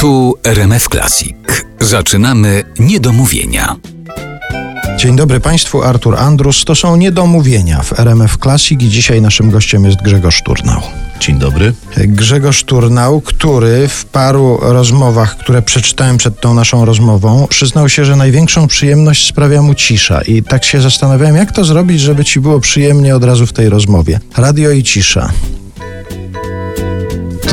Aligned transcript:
Tu 0.00 0.34
RMF 0.44 0.88
Classic. 0.88 1.36
Zaczynamy 1.80 2.64
niedomówienia. 2.78 3.76
Dzień 4.98 5.16
dobry 5.16 5.40
Państwu, 5.40 5.82
Artur 5.82 6.16
Andrus. 6.16 6.64
To 6.64 6.74
są 6.74 6.96
niedomówienia 6.96 7.82
w 7.82 8.00
RMF 8.00 8.38
Classic 8.38 8.82
i 8.82 8.88
dzisiaj 8.88 9.22
naszym 9.22 9.50
gościem 9.50 9.84
jest 9.84 10.02
Grzegorz 10.02 10.42
Turnał. 10.42 10.80
Dzień 11.20 11.38
dobry. 11.38 11.72
Grzegorz 11.96 12.64
Turnał, 12.64 13.20
który 13.20 13.88
w 13.88 14.04
paru 14.04 14.58
rozmowach, 14.60 15.36
które 15.36 15.62
przeczytałem 15.62 16.16
przed 16.16 16.40
tą 16.40 16.54
naszą 16.54 16.84
rozmową, 16.84 17.46
przyznał 17.50 17.88
się, 17.88 18.04
że 18.04 18.16
największą 18.16 18.66
przyjemność 18.66 19.28
sprawia 19.28 19.62
mu 19.62 19.74
cisza. 19.74 20.22
I 20.22 20.42
tak 20.42 20.64
się 20.64 20.80
zastanawiałem, 20.80 21.36
jak 21.36 21.52
to 21.52 21.64
zrobić, 21.64 22.00
żeby 22.00 22.24
ci 22.24 22.40
było 22.40 22.60
przyjemnie 22.60 23.16
od 23.16 23.24
razu 23.24 23.46
w 23.46 23.52
tej 23.52 23.68
rozmowie. 23.68 24.20
Radio 24.36 24.70
i 24.70 24.82
cisza. 24.82 25.32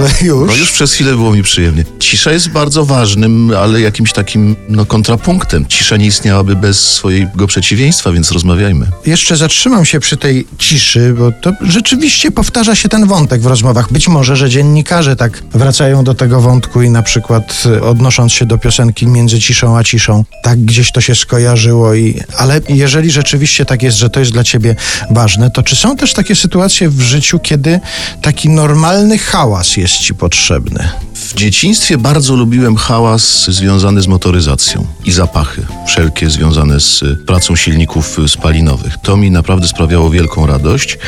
To 0.00 0.24
już? 0.24 0.48
No 0.48 0.56
już 0.56 0.72
przez 0.72 0.92
chwilę 0.92 1.10
było 1.10 1.32
mi 1.32 1.42
przyjemnie. 1.42 1.84
Cisza 1.98 2.32
jest 2.32 2.48
bardzo 2.48 2.84
ważnym, 2.84 3.52
ale 3.58 3.80
jakimś 3.80 4.12
takim 4.12 4.56
no, 4.68 4.86
kontrapunktem. 4.86 5.66
Cisza 5.68 5.96
nie 5.96 6.06
istniałaby 6.06 6.56
bez 6.56 6.80
swojego 6.80 7.46
przeciwieństwa, 7.46 8.12
więc 8.12 8.32
rozmawiajmy. 8.32 8.86
Jeszcze 9.06 9.36
zatrzymam 9.36 9.84
się 9.84 10.00
przy 10.00 10.16
tej 10.16 10.46
ciszy, 10.58 11.14
bo 11.18 11.32
to 11.32 11.52
rzeczywiście 11.60 12.30
powtarza 12.30 12.74
się 12.74 12.88
ten 12.88 13.06
wątek 13.06 13.40
w 13.40 13.46
rozmowach. 13.46 13.92
Być 13.92 14.08
może, 14.08 14.36
że 14.36 14.50
dziennikarze 14.50 15.16
tak 15.16 15.42
wracają 15.52 16.04
do 16.04 16.14
tego 16.14 16.40
wątku 16.40 16.82
i 16.82 16.90
na 16.90 17.02
przykład 17.02 17.62
y, 17.66 17.82
odnosząc 17.82 18.32
się 18.32 18.46
do 18.46 18.58
piosenki 18.58 19.06
między 19.06 19.40
ciszą 19.40 19.78
a 19.78 19.84
ciszą, 19.84 20.24
tak 20.42 20.60
gdzieś 20.60 20.92
to 20.92 21.00
się 21.00 21.14
skojarzyło 21.14 21.94
i 21.94 22.20
ale 22.36 22.60
jeżeli 22.68 23.10
rzeczywiście 23.10 23.64
tak 23.64 23.82
jest, 23.82 23.96
że 23.96 24.10
to 24.10 24.20
jest 24.20 24.32
dla 24.32 24.44
ciebie 24.44 24.76
ważne, 25.10 25.50
to 25.50 25.62
czy 25.62 25.76
są 25.76 25.96
też 25.96 26.12
takie 26.12 26.36
sytuacje 26.36 26.88
w 26.88 27.00
życiu, 27.00 27.38
kiedy 27.38 27.80
taki 28.22 28.48
normalny 28.48 29.18
hałas 29.18 29.76
jest 29.76 29.89
ci 29.98 30.14
potrzebny? 30.14 30.88
W 31.14 31.34
dzieciństwie 31.34 31.98
bardzo 31.98 32.36
lubiłem 32.36 32.76
hałas 32.76 33.50
związany 33.50 34.02
z 34.02 34.06
motoryzacją 34.06 34.86
i 35.04 35.12
zapachy, 35.12 35.66
wszelkie 35.86 36.30
związane 36.30 36.80
z 36.80 37.04
pracą 37.26 37.56
silników 37.56 38.18
spalinowych. 38.26 38.96
To 39.02 39.16
mi 39.16 39.30
naprawdę 39.30 39.68
sprawiało 39.68 40.10
wielką 40.10 40.46
radość. 40.46 40.98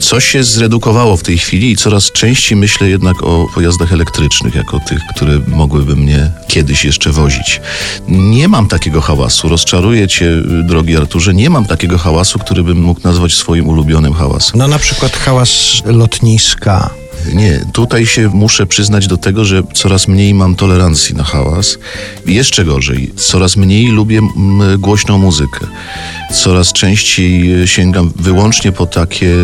Co 0.00 0.20
się 0.20 0.44
zredukowało 0.44 1.16
w 1.16 1.22
tej 1.22 1.38
chwili 1.38 1.70
i 1.70 1.76
coraz 1.76 2.12
częściej 2.12 2.58
myślę 2.58 2.88
jednak 2.88 3.22
o 3.22 3.46
pojazdach 3.54 3.92
elektrycznych, 3.92 4.54
jako 4.54 4.80
tych, 4.80 5.00
które 5.14 5.40
mogłyby 5.46 5.96
mnie 5.96 6.30
kiedyś 6.48 6.84
jeszcze 6.84 7.10
wozić. 7.10 7.60
Nie 8.08 8.48
mam 8.48 8.68
takiego 8.68 9.00
hałasu, 9.00 9.48
rozczaruję 9.48 10.08
cię, 10.08 10.42
drogi 10.64 10.96
Arturze, 10.96 11.34
nie 11.34 11.50
mam 11.50 11.64
takiego 11.64 11.98
hałasu, 11.98 12.38
który 12.38 12.64
bym 12.64 12.82
mógł 12.82 13.00
nazwać 13.04 13.34
swoim 13.34 13.68
ulubionym 13.68 14.12
hałasem. 14.12 14.58
No 14.58 14.68
na 14.68 14.78
przykład 14.78 15.16
hałas 15.16 15.82
lotniska. 15.84 17.01
Nie, 17.34 17.66
tutaj 17.72 18.06
się 18.06 18.28
muszę 18.28 18.66
przyznać 18.66 19.06
do 19.06 19.16
tego, 19.16 19.44
że 19.44 19.62
coraz 19.74 20.08
mniej 20.08 20.34
mam 20.34 20.56
tolerancji 20.56 21.14
na 21.14 21.24
hałas. 21.24 21.78
I 22.26 22.34
Jeszcze 22.34 22.64
gorzej, 22.64 23.12
coraz 23.16 23.56
mniej 23.56 23.86
lubię 23.86 24.20
głośną 24.78 25.18
muzykę. 25.18 25.66
Coraz 26.32 26.72
częściej 26.72 27.50
sięgam 27.68 28.12
wyłącznie 28.16 28.72
po 28.72 28.86
takie 28.86 29.34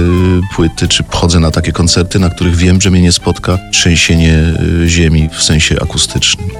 płyty, 0.56 0.88
czy 0.88 1.04
chodzę 1.10 1.40
na 1.40 1.50
takie 1.50 1.72
koncerty, 1.72 2.18
na 2.18 2.30
których 2.30 2.56
wiem, 2.56 2.80
że 2.80 2.90
mnie 2.90 3.02
nie 3.02 3.12
spotka 3.12 3.58
trzęsienie 3.72 4.54
y, 4.84 4.88
ziemi 4.88 5.28
w 5.38 5.42
sensie 5.42 5.76
akustycznym. 5.82 6.50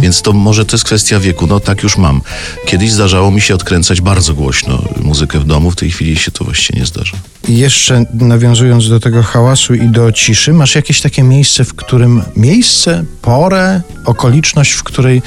Więc 0.00 0.22
to 0.22 0.32
może 0.32 0.64
to 0.64 0.76
jest 0.76 0.84
kwestia 0.84 1.20
wieku. 1.20 1.46
No 1.46 1.60
tak 1.60 1.82
już 1.82 1.96
mam. 1.96 2.20
Kiedyś 2.66 2.92
zdarzało 2.92 3.30
mi 3.30 3.40
się 3.40 3.54
odkręcać 3.54 4.00
bardzo 4.00 4.34
głośno 4.34 4.82
muzykę 5.02 5.38
w 5.40 5.44
domu, 5.44 5.70
w 5.70 5.76
tej 5.76 5.90
chwili 5.90 6.16
się 6.16 6.30
to 6.30 6.44
właściwie 6.44 6.80
nie 6.80 6.86
zdarza. 6.86 7.16
Jeszcze 7.48 8.04
nawiązując 8.12 8.88
do 8.88 9.00
tego 9.00 9.22
hałasu 9.22 9.74
i 9.74 9.88
do 9.88 10.12
ciszy, 10.12 10.52
masz 10.52 10.74
jakieś 10.74 11.00
takie 11.00 11.22
miejsce, 11.22 11.64
w 11.64 11.74
którym 11.74 12.22
miejsce, 12.36 13.04
porę, 13.22 13.80
okoliczność, 14.04 14.72
w 14.72 14.82
której 14.82 15.22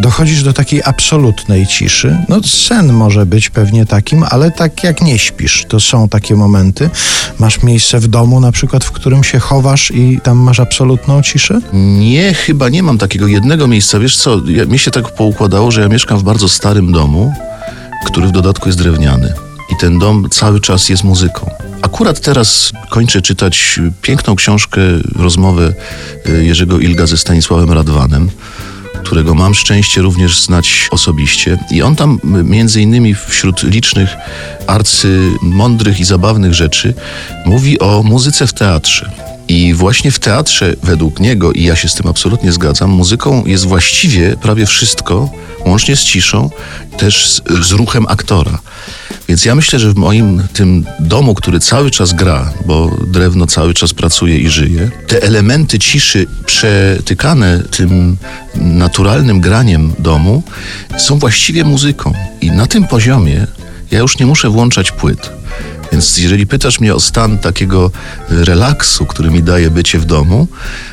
dochodzisz 0.00 0.42
do 0.42 0.52
takiej 0.52 0.82
absolutnej 0.84 1.66
ciszy? 1.66 2.16
No 2.28 2.42
sen 2.42 2.92
może 2.92 3.26
być 3.26 3.50
pewnie 3.50 3.86
takim, 3.86 4.24
ale 4.30 4.50
tak 4.50 4.84
jak 4.84 5.02
nie 5.02 5.18
śpisz, 5.18 5.64
to 5.68 5.80
są 5.80 6.08
takie 6.08 6.34
momenty. 6.34 6.90
Masz 7.38 7.62
miejsce 7.62 8.00
w 8.00 8.08
domu 8.08 8.40
na 8.40 8.52
przykład, 8.52 8.84
w 8.84 8.90
którym 8.90 9.24
się 9.24 9.38
chowasz 9.38 9.90
i 9.90 10.20
tam 10.22 10.38
masz 10.38 10.60
absolutną 10.60 11.22
ciszę? 11.22 11.60
Nie, 11.72 12.34
chyba 12.34 12.68
nie 12.68 12.82
mam 12.82 12.98
takiego 12.98 13.26
jednego 13.26 13.66
miejsca. 13.66 13.98
Wiesz 13.98 14.16
co, 14.16 14.40
ja, 14.46 14.64
mi 14.64 14.78
się 14.78 14.90
tak 14.90 15.14
poukładało, 15.14 15.70
że 15.70 15.80
ja 15.80 15.88
mieszkam 15.88 16.18
w 16.18 16.22
bardzo 16.22 16.48
starym 16.48 16.92
domu, 16.92 17.34
który 18.06 18.26
w 18.26 18.32
dodatku 18.32 18.68
jest 18.68 18.78
drewniany. 18.78 19.34
I 19.72 19.76
ten 19.76 19.98
dom 19.98 20.30
cały 20.30 20.60
czas 20.60 20.88
jest 20.88 21.04
muzyką. 21.04 21.63
Akurat 21.84 22.20
teraz 22.20 22.72
kończę 22.90 23.22
czytać 23.22 23.80
piękną 24.02 24.36
książkę, 24.36 24.80
rozmowę 25.16 25.74
y, 26.28 26.44
Jerzego 26.44 26.78
Ilga 26.78 27.06
ze 27.06 27.16
Stanisławem 27.16 27.72
Radwanem, 27.72 28.30
którego 29.04 29.34
mam 29.34 29.54
szczęście 29.54 30.02
również 30.02 30.40
znać 30.42 30.88
osobiście. 30.90 31.58
I 31.70 31.82
on 31.82 31.96
tam 31.96 32.20
między 32.24 32.82
innymi 32.82 33.14
wśród 33.14 33.62
licznych 33.62 34.10
arcy 34.66 35.30
mądrych 35.42 36.00
i 36.00 36.04
zabawnych 36.04 36.54
rzeczy 36.54 36.94
mówi 37.46 37.78
o 37.78 38.02
muzyce 38.02 38.46
w 38.46 38.52
teatrze. 38.52 39.10
I 39.48 39.74
właśnie 39.74 40.10
w 40.10 40.18
teatrze, 40.18 40.74
według 40.82 41.20
niego, 41.20 41.52
i 41.52 41.62
ja 41.62 41.76
się 41.76 41.88
z 41.88 41.94
tym 41.94 42.06
absolutnie 42.06 42.52
zgadzam, 42.52 42.90
muzyką 42.90 43.44
jest 43.46 43.66
właściwie 43.66 44.36
prawie 44.36 44.66
wszystko, 44.66 45.30
łącznie 45.66 45.96
z 45.96 46.04
ciszą, 46.04 46.50
też 46.96 47.28
z, 47.28 47.42
z 47.66 47.70
ruchem 47.72 48.06
aktora. 48.08 48.58
Więc 49.28 49.44
ja 49.44 49.54
myślę, 49.54 49.78
że 49.78 49.92
w 49.92 49.96
moim 49.96 50.42
tym 50.52 50.84
domu, 51.00 51.34
który 51.34 51.60
cały 51.60 51.90
czas 51.90 52.12
gra, 52.12 52.52
bo 52.66 52.90
drewno 53.06 53.46
cały 53.46 53.74
czas 53.74 53.94
pracuje 53.94 54.38
i 54.38 54.48
żyje, 54.48 54.90
te 55.06 55.22
elementy 55.22 55.78
ciszy 55.78 56.26
przetykane 56.46 57.62
tym 57.70 58.16
naturalnym 58.54 59.40
graniem 59.40 59.92
domu 59.98 60.42
są 60.98 61.18
właściwie 61.18 61.64
muzyką. 61.64 62.12
I 62.40 62.50
na 62.50 62.66
tym 62.66 62.84
poziomie 62.84 63.46
ja 63.90 63.98
już 63.98 64.18
nie 64.18 64.26
muszę 64.26 64.48
włączać 64.48 64.92
płyt. 64.92 65.30
Więc 65.94 66.18
jeżeli 66.18 66.46
pytasz 66.46 66.80
mnie 66.80 66.94
o 66.94 67.00
stan 67.00 67.38
takiego 67.38 67.90
relaksu, 68.28 69.06
który 69.06 69.30
mi 69.30 69.42
daje 69.42 69.70
bycie 69.70 69.98
w 69.98 70.04
domu, 70.04 70.48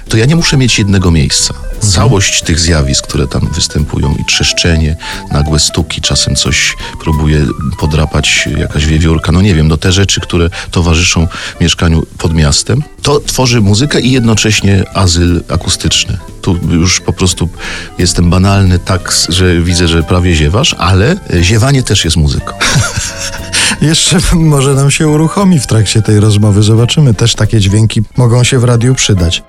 to 0.10 0.18
ja 0.18 0.26
nie 0.26 0.36
muszę 0.36 0.58
mieć 0.58 0.80
jednego 0.80 1.12
miejsca. 1.12 1.54
Całość 1.80 2.42
tych 2.42 2.60
zjawisk, 2.60 3.08
które 3.08 3.28
tam 3.28 3.50
występują 3.56 4.16
i 4.20 4.26
trzeszczenie, 4.26 4.96
nagłe 5.32 5.60
stuki, 5.60 6.02
czasem 6.02 6.36
coś 6.36 6.76
próbuje 7.00 7.46
podrapać 7.80 8.50
jakaś 8.58 8.86
wiewiórka, 8.86 9.32
no 9.32 9.42
nie 9.42 9.56
wiem, 9.56 9.68
no 9.68 9.78
te 9.78 9.92
rzeczy, 9.92 10.22
które 10.22 10.50
towarzyszą 10.72 11.28
mieszkaniu 11.62 12.06
pod 12.18 12.34
miastem, 12.34 12.84
to 13.02 13.20
tworzy 13.20 13.62
muzykę 13.62 14.02
i 14.02 14.12
jednocześnie 14.12 14.84
azyl 14.94 15.44
akustyczny. 15.50 16.18
Tu 16.42 16.60
już 16.70 17.00
po 17.00 17.14
prostu 17.14 17.50
jestem 17.98 18.30
banalny 18.30 18.80
tak, 18.80 19.14
że 19.30 19.62
widzę, 19.62 19.88
że 19.88 20.04
prawie 20.04 20.36
ziewasz, 20.36 20.76
ale 20.78 21.18
ziewanie 21.42 21.84
też 21.84 22.06
jest 22.06 22.18
muzyką. 22.18 22.54
Jeszcze 23.82 24.18
może 24.36 24.74
nam 24.74 24.92
się 24.92 25.08
uruchomi 25.08 25.60
w 25.60 25.68
trakcie 25.68 26.02
tej 26.02 26.20
rozmowy. 26.20 26.64
Zobaczymy. 26.64 27.14
Też 27.14 27.36
takie 27.36 27.60
dźwięki 27.60 28.02
mogą 28.18 28.44
się 28.44 28.60
w 28.60 28.64
radiu 28.64 28.96
przydać. 28.96 29.44